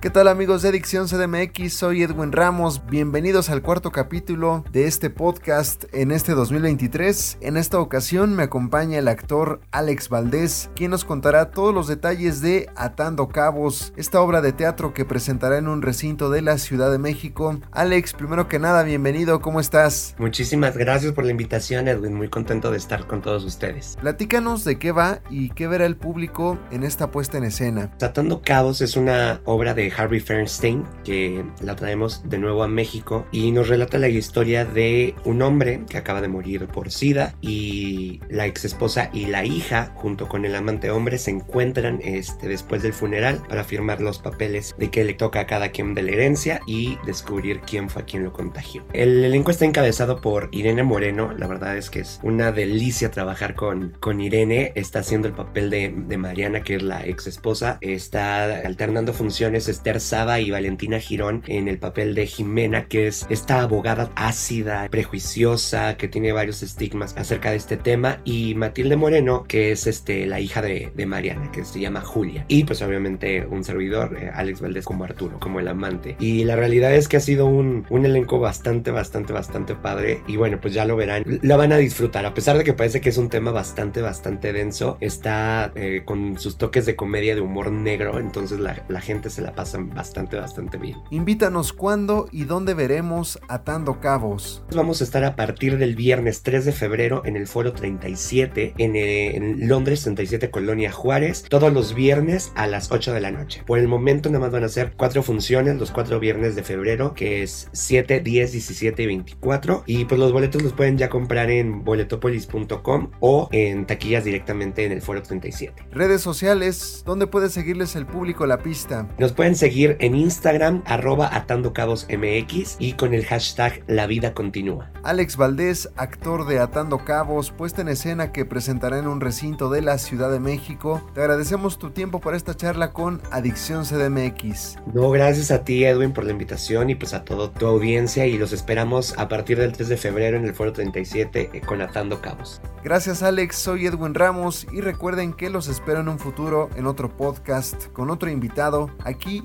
¿Qué 0.00 0.08
tal 0.08 0.28
amigos 0.28 0.62
de 0.62 0.70
Adicción 0.70 1.08
CDMX? 1.08 1.74
Soy 1.74 2.02
Edwin 2.02 2.32
Ramos. 2.32 2.86
Bienvenidos 2.86 3.50
al 3.50 3.60
cuarto 3.60 3.92
capítulo 3.92 4.64
de 4.72 4.86
este 4.86 5.10
podcast 5.10 5.84
en 5.92 6.10
este 6.10 6.32
2023. 6.32 7.36
En 7.42 7.58
esta 7.58 7.78
ocasión 7.78 8.34
me 8.34 8.44
acompaña 8.44 8.98
el 8.98 9.08
actor 9.08 9.60
Alex 9.72 10.08
Valdés, 10.08 10.70
quien 10.74 10.92
nos 10.92 11.04
contará 11.04 11.50
todos 11.50 11.74
los 11.74 11.86
detalles 11.86 12.40
de 12.40 12.70
Atando 12.76 13.28
Cabos, 13.28 13.92
esta 13.94 14.22
obra 14.22 14.40
de 14.40 14.54
teatro 14.54 14.94
que 14.94 15.04
presentará 15.04 15.58
en 15.58 15.68
un 15.68 15.82
recinto 15.82 16.30
de 16.30 16.40
la 16.40 16.56
Ciudad 16.56 16.90
de 16.90 16.96
México. 16.96 17.60
Alex, 17.70 18.14
primero 18.14 18.48
que 18.48 18.58
nada, 18.58 18.82
bienvenido, 18.84 19.42
¿cómo 19.42 19.60
estás? 19.60 20.14
Muchísimas 20.16 20.78
gracias 20.78 21.12
por 21.12 21.26
la 21.26 21.32
invitación, 21.32 21.88
Edwin. 21.88 22.14
Muy 22.14 22.30
contento 22.30 22.70
de 22.70 22.78
estar 22.78 23.06
con 23.06 23.20
todos 23.20 23.44
ustedes. 23.44 23.98
Platícanos 24.00 24.64
de 24.64 24.78
qué 24.78 24.92
va 24.92 25.20
y 25.28 25.50
qué 25.50 25.66
verá 25.66 25.84
el 25.84 25.98
público 25.98 26.58
en 26.70 26.84
esta 26.84 27.10
puesta 27.10 27.36
en 27.36 27.44
escena. 27.44 27.92
Atando 28.00 28.40
Cabos 28.40 28.80
es 28.80 28.96
una 28.96 29.42
obra 29.44 29.74
de 29.74 29.89
Harvey 29.96 30.20
Fernstein, 30.20 30.84
que 31.04 31.44
la 31.60 31.76
traemos 31.76 32.28
de 32.28 32.38
nuevo 32.38 32.62
a 32.62 32.68
México 32.68 33.26
y 33.32 33.50
nos 33.52 33.68
relata 33.68 33.98
la 33.98 34.08
historia 34.08 34.64
de 34.64 35.14
un 35.24 35.42
hombre 35.42 35.82
que 35.88 35.98
acaba 35.98 36.20
de 36.20 36.28
morir 36.28 36.66
por 36.66 36.90
SIDA 36.90 37.34
y 37.40 38.20
la 38.28 38.46
ex 38.46 38.64
esposa 38.64 39.10
y 39.12 39.26
la 39.26 39.44
hija, 39.44 39.92
junto 39.96 40.28
con 40.28 40.44
el 40.44 40.54
amante 40.54 40.90
hombre, 40.90 41.18
se 41.18 41.30
encuentran 41.30 42.00
este, 42.02 42.48
después 42.48 42.82
del 42.82 42.92
funeral 42.92 43.42
para 43.48 43.64
firmar 43.64 44.00
los 44.00 44.18
papeles 44.18 44.74
de 44.78 44.90
que 44.90 45.04
le 45.04 45.14
toca 45.14 45.40
a 45.40 45.46
cada 45.46 45.70
quien 45.70 45.94
de 45.94 46.02
la 46.02 46.12
herencia 46.12 46.60
y 46.66 46.98
descubrir 47.06 47.60
quién 47.60 47.88
fue 47.88 48.04
quien 48.04 48.24
lo 48.24 48.32
contagió. 48.32 48.84
El 48.92 49.24
elenco 49.24 49.50
está 49.50 49.64
encabezado 49.64 50.20
por 50.20 50.48
Irene 50.52 50.82
Moreno, 50.82 51.32
la 51.36 51.46
verdad 51.46 51.76
es 51.76 51.90
que 51.90 52.00
es 52.00 52.20
una 52.22 52.52
delicia 52.52 53.10
trabajar 53.10 53.54
con, 53.54 53.96
con 54.00 54.20
Irene, 54.20 54.72
está 54.74 55.00
haciendo 55.00 55.28
el 55.28 55.34
papel 55.34 55.70
de, 55.70 55.94
de 55.96 56.16
Mariana, 56.16 56.62
que 56.62 56.76
es 56.76 56.82
la 56.82 57.04
ex 57.06 57.26
esposa, 57.26 57.78
está 57.80 58.60
alternando 58.60 59.12
funciones 59.12 59.68
Esther 59.80 60.00
Saba 60.02 60.40
y 60.40 60.50
Valentina 60.50 61.00
Girón 61.00 61.42
en 61.46 61.66
el 61.66 61.78
papel 61.78 62.14
de 62.14 62.26
Jimena, 62.26 62.84
que 62.84 63.06
es 63.06 63.26
esta 63.30 63.62
abogada 63.62 64.10
ácida, 64.14 64.86
prejuiciosa, 64.90 65.96
que 65.96 66.06
tiene 66.06 66.32
varios 66.32 66.62
estigmas 66.62 67.16
acerca 67.16 67.50
de 67.50 67.56
este 67.56 67.78
tema, 67.78 68.20
y 68.26 68.54
Matilde 68.56 68.96
Moreno, 68.96 69.44
que 69.48 69.72
es 69.72 69.86
este, 69.86 70.26
la 70.26 70.38
hija 70.38 70.60
de, 70.60 70.92
Mariana, 71.06 71.50
que 71.50 71.64
se 71.64 71.80
llama 71.80 72.02
Julia. 72.02 72.44
Y 72.46 72.64
pues 72.64 72.82
obviamente 72.82 73.46
un 73.46 73.64
servidor, 73.64 74.18
eh, 74.20 74.30
Alex 74.34 74.60
Valdés 74.60 74.84
como 74.84 75.04
Arturo, 75.04 75.40
como 75.40 75.60
el 75.60 75.68
amante. 75.68 76.14
Y 76.20 76.44
la 76.44 76.56
realidad 76.56 76.94
es 76.94 77.08
que 77.08 77.16
ha 77.16 77.20
sido 77.20 77.46
un, 77.46 77.86
un 77.88 78.04
elenco 78.04 78.38
bastante, 78.38 78.90
bastante, 78.90 79.32
bastante 79.32 79.74
padre. 79.74 80.20
Y 80.26 80.36
bueno, 80.36 80.60
pues 80.60 80.74
ya 80.74 80.84
lo 80.84 80.94
verán, 80.94 81.24
lo 81.40 81.56
van 81.56 81.72
a 81.72 81.78
disfrutar. 81.78 82.26
A 82.26 82.34
pesar 82.34 82.58
de 82.58 82.64
que 82.64 82.74
parece 82.74 83.00
que 83.00 83.08
es 83.08 83.16
un 83.16 83.30
tema 83.30 83.50
bastante, 83.50 84.02
bastante 84.02 84.52
denso, 84.52 84.98
está 85.00 85.72
eh, 85.74 86.02
con 86.04 86.38
sus 86.38 86.58
toques 86.58 86.84
de 86.84 86.96
comedia, 86.96 87.34
de 87.34 87.40
humor 87.40 87.72
negro, 87.72 88.18
entonces 88.18 88.60
la, 88.60 88.84
la 88.86 89.00
gente 89.00 89.30
se 89.30 89.40
la 89.40 89.54
pasa 89.54 89.69
bastante, 89.78 90.36
bastante 90.36 90.78
bien. 90.78 90.98
Invítanos 91.10 91.72
cuándo 91.72 92.28
y 92.32 92.44
dónde 92.44 92.74
veremos 92.74 93.38
Atando 93.48 94.00
Cabos. 94.00 94.64
Vamos 94.74 95.00
a 95.00 95.04
estar 95.04 95.24
a 95.24 95.36
partir 95.36 95.78
del 95.78 95.96
viernes 95.96 96.42
3 96.42 96.64
de 96.64 96.72
febrero 96.72 97.22
en 97.24 97.36
el 97.36 97.46
Foro 97.46 97.72
37 97.72 98.74
en, 98.78 98.96
eh, 98.96 99.36
en 99.36 99.68
Londres 99.68 100.02
37 100.02 100.50
Colonia 100.50 100.92
Juárez, 100.92 101.44
todos 101.48 101.72
los 101.72 101.94
viernes 101.94 102.52
a 102.54 102.66
las 102.66 102.90
8 102.90 103.12
de 103.12 103.20
la 103.20 103.30
noche. 103.30 103.62
Por 103.66 103.78
el 103.78 103.88
momento 103.88 104.28
nada 104.28 104.40
más 104.40 104.52
van 104.52 104.64
a 104.64 104.68
ser 104.68 104.92
cuatro 104.96 105.22
funciones 105.22 105.78
los 105.78 105.90
cuatro 105.90 106.20
viernes 106.20 106.54
de 106.56 106.62
febrero, 106.62 107.14
que 107.14 107.42
es 107.42 107.68
7, 107.72 108.20
10, 108.20 108.52
17 108.52 109.02
y 109.02 109.06
24. 109.06 109.84
Y 109.86 110.04
pues 110.04 110.18
los 110.18 110.32
boletos 110.32 110.62
los 110.62 110.72
pueden 110.72 110.98
ya 110.98 111.08
comprar 111.08 111.50
en 111.50 111.84
boletopolis.com 111.84 113.10
o 113.20 113.48
en 113.52 113.86
taquillas 113.86 114.24
directamente 114.24 114.84
en 114.84 114.92
el 114.92 115.02
Foro 115.02 115.22
37. 115.22 115.86
Redes 115.92 116.22
sociales, 116.22 117.02
¿dónde 117.06 117.26
puede 117.26 117.50
seguirles 117.50 117.96
el 117.96 118.06
público 118.06 118.46
la 118.46 118.58
pista? 118.58 119.08
Nos 119.18 119.32
pueden 119.32 119.56
seguir 119.60 119.98
en 120.00 120.14
Instagram, 120.14 120.82
arroba 120.86 121.28
atando 121.36 121.74
cabos 121.74 122.06
MX 122.08 122.76
y 122.78 122.94
con 122.94 123.12
el 123.12 123.26
hashtag 123.26 123.84
La 123.86 124.06
Vida 124.06 124.32
Continúa. 124.32 124.90
Alex 125.02 125.36
Valdés, 125.36 125.90
actor 125.96 126.46
de 126.46 126.58
Atando 126.58 127.04
Cabos, 127.04 127.50
puesta 127.50 127.82
en 127.82 127.88
escena 127.88 128.32
que 128.32 128.46
presentará 128.46 128.98
en 128.98 129.06
un 129.06 129.20
recinto 129.20 129.68
de 129.68 129.82
la 129.82 129.98
Ciudad 129.98 130.30
de 130.30 130.40
México. 130.40 131.02
Te 131.14 131.20
agradecemos 131.20 131.78
tu 131.78 131.90
tiempo 131.90 132.20
para 132.20 132.38
esta 132.38 132.56
charla 132.56 132.92
con 132.92 133.20
Adicción 133.30 133.84
CDMX. 133.84 134.78
No, 134.94 135.10
gracias 135.10 135.50
a 135.50 135.62
ti 135.62 135.84
Edwin 135.84 136.12
por 136.12 136.24
la 136.24 136.32
invitación 136.32 136.88
y 136.88 136.94
pues 136.94 137.12
a 137.12 137.24
toda 137.24 137.52
tu 137.52 137.66
audiencia 137.66 138.26
y 138.26 138.38
los 138.38 138.52
esperamos 138.52 139.14
a 139.18 139.28
partir 139.28 139.58
del 139.58 139.72
3 139.72 139.90
de 139.90 139.96
febrero 139.98 140.38
en 140.38 140.46
el 140.46 140.54
Foro 140.54 140.72
37 140.72 141.50
eh, 141.52 141.60
con 141.60 141.82
Atando 141.82 142.22
Cabos. 142.22 142.62
Gracias 142.82 143.22
Alex, 143.22 143.56
soy 143.56 143.86
Edwin 143.86 144.14
Ramos 144.14 144.66
y 144.72 144.80
recuerden 144.80 145.34
que 145.34 145.50
los 145.50 145.68
espero 145.68 146.00
en 146.00 146.08
un 146.08 146.18
futuro 146.18 146.70
en 146.76 146.86
otro 146.86 147.14
podcast 147.14 147.88
con 147.92 148.08
otro 148.08 148.30
invitado 148.30 148.90
aquí 149.04 149.44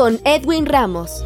Con 0.00 0.18
Edwin 0.24 0.64
Ramos. 0.64 1.22